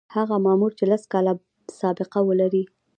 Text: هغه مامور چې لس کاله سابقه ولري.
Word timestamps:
هغه 0.15 0.35
مامور 0.45 0.71
چې 0.79 0.85
لس 0.91 1.03
کاله 1.13 1.33
سابقه 1.79 2.19
ولري. 2.29 2.63